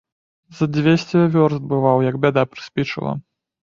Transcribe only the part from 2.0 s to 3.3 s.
як бяда прыспічыла.